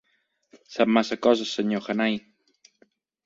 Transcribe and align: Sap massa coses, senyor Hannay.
Sap 0.75 0.89
massa 0.95 1.17
coses, 1.27 1.53
senyor 1.57 1.85
Hannay. 1.89 2.17